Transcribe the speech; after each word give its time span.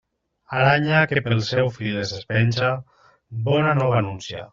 Aranya 0.59 1.01
que 1.11 1.21
pel 1.27 1.43
seu 1.49 1.69
fil 1.75 1.99
es 2.05 2.13
despenja, 2.15 2.71
bona 3.49 3.75
nova 3.83 4.01
anuncia. 4.05 4.43